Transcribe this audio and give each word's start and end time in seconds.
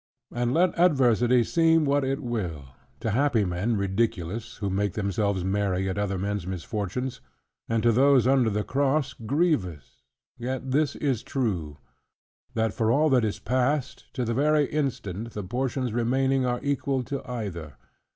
And 0.33 0.51
let 0.51 0.79
adversity 0.79 1.43
seem 1.43 1.85
what 1.85 2.03
it 2.03 2.23
will; 2.23 2.69
to 3.01 3.11
happy 3.11 3.45
men 3.45 3.77
ridiculous, 3.77 4.55
who 4.57 4.71
make 4.71 4.93
themselves 4.93 5.43
merry 5.45 5.87
at 5.87 5.99
other 5.99 6.17
men's 6.17 6.47
misfortunes; 6.47 7.21
and 7.69 7.83
to 7.83 7.91
those 7.91 8.25
under 8.25 8.49
the 8.49 8.63
cross, 8.63 9.13
grievous: 9.13 9.97
yet 10.39 10.71
this 10.71 10.95
is 10.95 11.21
true, 11.21 11.77
that 12.55 12.73
for 12.73 12.91
all 12.91 13.09
that 13.09 13.23
is 13.23 13.37
past, 13.37 14.11
to 14.15 14.25
the 14.25 14.33
very 14.33 14.65
instant, 14.71 15.33
the 15.33 15.43
portions 15.43 15.93
remaining 15.93 16.47
are 16.47 16.59
equal 16.63 17.03
to 17.03 17.21
either. 17.29 17.75